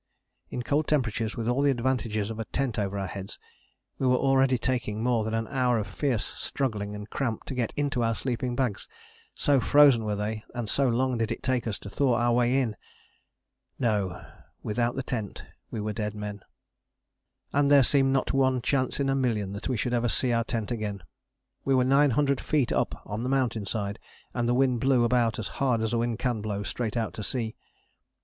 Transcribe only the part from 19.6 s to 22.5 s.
we should ever see our tent again. We were 900